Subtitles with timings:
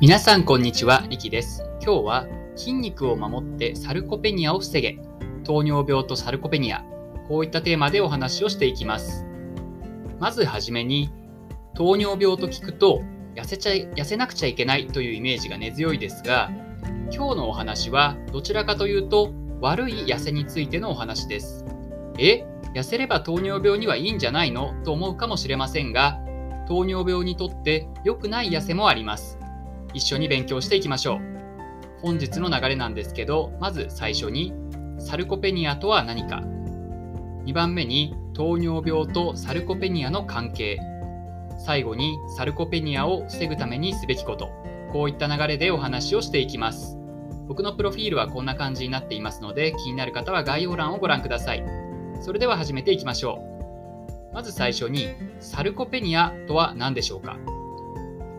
[0.00, 1.62] 皆さんこんにちは、リキです。
[1.84, 2.26] 今日は
[2.56, 4.98] 筋肉を守ってサルコペニアを防げ、
[5.44, 6.82] 糖尿病とサルコペニア、
[7.28, 9.26] こういったテーマでお話をしていきます。
[10.18, 11.10] まずはじめに、
[11.74, 13.02] 糖尿病と聞くと
[13.34, 16.50] 痩せちゃ痩せなくちゃいけないというイメージが根強いですが、
[17.12, 21.66] 今日のお話はどちらかというと悪い痩せについてのお話です。
[22.16, 24.72] え痩せれば糖尿病にはいいんじゃないの？
[24.82, 26.18] と思うかもしれませんが、
[26.66, 29.38] 糖尿病にとって良くない痩せもあります。
[29.94, 31.20] 一緒に勉強していきましょう。
[32.02, 34.52] 本日の流れなんですけど、まず最初に、
[34.98, 36.42] サルコペニアとは何か。
[37.44, 40.78] 2番目に、糖尿病とサルコペニアの関係。
[41.58, 44.48] 最後に、サルコペニアを防ぐためにすべきこと。
[44.92, 46.96] こういった流れでお話をしていきます。
[47.48, 51.64] 僕のプロフィールはこんな感じになっていますので、気になる方は概要欄をご覧ください。
[52.20, 53.42] それでは始めていきましょ
[54.32, 54.34] う。
[54.34, 57.36] まず最初に、サルコペニアとは何でしょうか？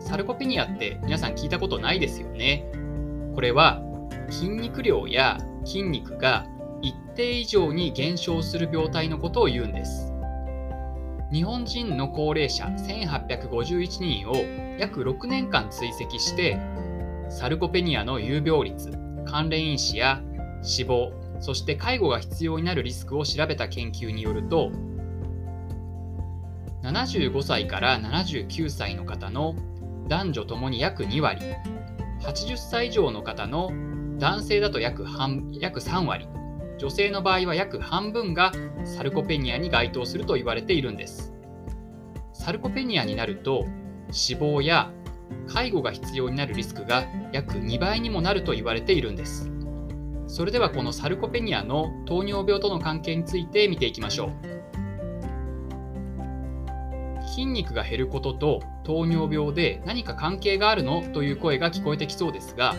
[0.04, 2.64] サルコペニアって皆さん聞いたことないですよね。
[3.34, 3.80] これは
[4.28, 6.46] 筋肉量や筋肉が
[6.82, 10.12] 一定以上に減少する病態のことを言うんです。
[11.32, 14.34] 日本人の高齢者1851人を
[14.78, 16.60] 約6年間追跡して
[17.30, 18.90] サルコペニアの有病率、
[19.24, 20.20] 関連因子や
[20.62, 24.70] 死亡、そして介護が必要になるリスクを調べた研究によると
[26.82, 29.54] 75歳から79歳の方の
[30.08, 31.40] 男女ともに約2割、
[32.20, 33.70] 80歳以上の方の
[34.18, 36.28] 男性だと約半約3割、
[36.78, 38.52] 女性の場合は約半分が
[38.84, 41.32] サルコペニアに該当すると言われているんです。
[42.32, 43.66] サルコペニアになると
[44.10, 44.92] 死亡や
[45.46, 49.50] 介護が必要になるリスクが約2倍にもなると言われているんです。
[50.26, 54.51] それではこのサルコペニアの糖尿病との関係について見ていきましょう。
[57.32, 61.00] 筋肉が減ることと糖尿病で何か関係があるの？
[61.00, 62.76] という声が聞こえてきそうですが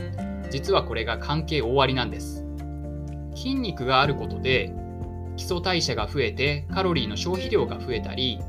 [0.51, 2.45] 実はこれが関係大ありなんです。
[3.33, 4.71] 筋肉があることで
[5.37, 8.39] 基礎代謝が増えてカロリーの消費量が増えたり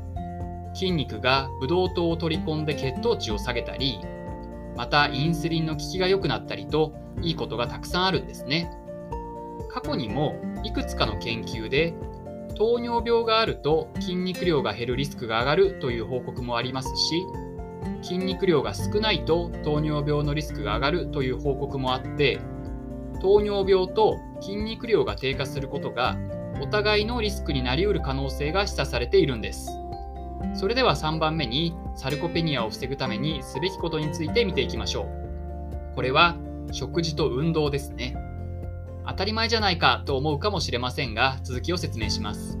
[0.75, 3.99] 筋肉がブドウ糖を取り込んで血糖値を下げたり
[4.75, 8.69] またインスリンの効きが良くなったりといいことがたくさんあるんですね。
[9.71, 11.95] 過去にもいくつかの研究で
[12.55, 17.21] 糖尿病があると筋肉量が減るリスクが上がるという報告もありますし
[18.01, 22.39] 筋肉量が少ないと糖尿病のリスクが上がるという報告もあって
[23.21, 26.17] 糖尿病と筋肉量が低下することが
[26.61, 29.69] お互いのリスクになりうる可能性が示唆されているんです。
[30.53, 35.95] それでは3番目にサルコペニアを防ぐためにすべきことについて見ていきましょう。
[35.95, 36.35] これは
[36.71, 38.04] 食事と運動ですね。
[39.07, 42.57] 当たり前じゃないかと思うかもしれませんが、続きを説明します。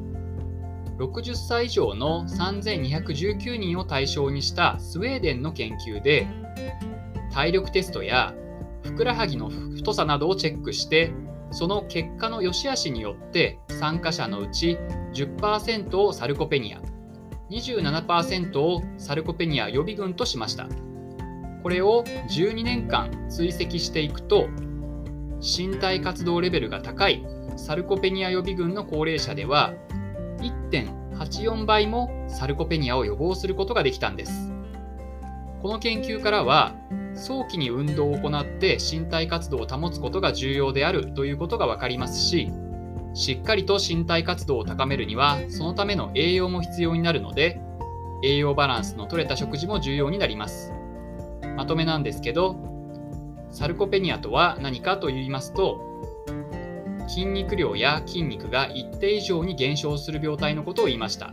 [0.97, 6.27] 60歳以上の3219人を対象にしたスウェーデンの研究で、
[7.33, 8.33] 体力テストや
[8.83, 11.11] ふくらはぎの太さなどをチェックして、
[11.51, 14.77] その結果の良し悪しによって参加者のうち
[15.13, 16.81] 10%をサルコペニア、
[17.49, 20.67] 27%をサルコペニア予備軍としました。
[21.61, 24.47] これを12年間追跡していくと
[25.41, 27.25] 身体活動レベルが高い
[27.57, 29.73] サルコペニア予備軍の高齢者では
[30.39, 34.51] 1.84倍もサルコペニアを予防することができたんです。
[35.61, 36.75] この研究からは
[37.15, 42.51] 早期に運動を行って身体活動を保つことが重要であるということが分かりますし
[43.15, 47.61] しっかりと身体活動を高めるにはそのための栄養も必要になるので
[48.23, 50.71] 栄養バランスの取れた食事も重要になります。
[51.55, 52.74] まとめなんですけど
[53.55, 55.79] サルコペニアとは何かと言いますと
[57.07, 61.31] 筋肉量や筋肉が一定以上に減少する病態のことを言いました。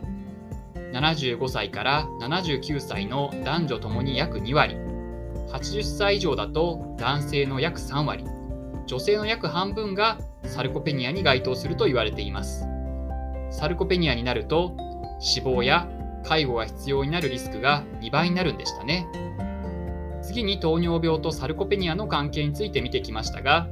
[0.93, 4.77] 75歳から79歳の男女ともに約2割。
[5.49, 8.23] 80歳以上だと男性の約3割。
[8.85, 12.65] 女性の約半分がサルコペニアに該当すると言われています。
[13.51, 14.77] サルコペニアになると
[15.19, 15.89] 死亡や
[16.23, 19.05] 介護が必要になるリスクが2倍になるんでしたね。
[20.23, 23.67] 次に糖尿病とサルコペニアの関係について見てきましたが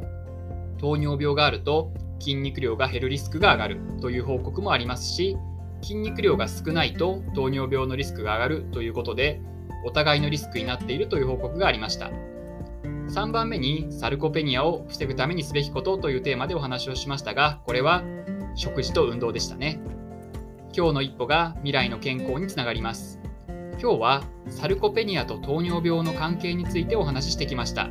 [0.80, 5.38] 糖尿病があると筋肉量が減るリスクが上がるという報告もありますし
[5.82, 9.42] 筋肉量が少ないと糖尿病のリスクが上がるということで
[9.86, 12.12] お互いのリスクになっているという報告がありました。
[13.12, 18.04] 3番目にサルコペニアを防ぐためにすべきことというテーマでお話をしましたがこれは
[18.56, 19.82] 食事と運動でしたね。
[20.74, 23.20] 今日の一歩が未来の健康につながります。
[23.82, 27.90] 今日はサルコペニアと糖尿病の関係についてお話ししてきました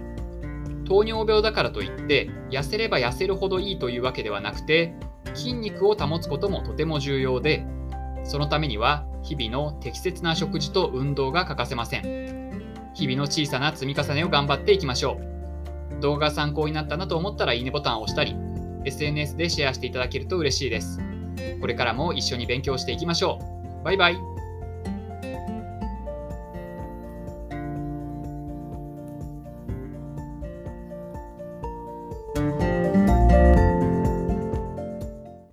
[0.86, 4.94] 糖尿病だからといって痩せれば痩せるほどいいというわけではなくて
[5.34, 7.66] 筋肉を保つこともとても重要で
[8.24, 12.30] そのためには日々の適切な食事と運動が欠かせません
[12.94, 15.18] 日々の小さな積み重ねを頑張っていきましょ
[15.98, 16.00] う。
[16.00, 18.36] 動画が参考になったなと思ったらいいねボタンを押したり、
[18.84, 21.00] SNS でシェアしていただけると嬉しいです。
[21.60, 23.38] これからも一緒に勉強していきましょ
[23.82, 23.84] う。
[23.84, 24.29] バイバイ。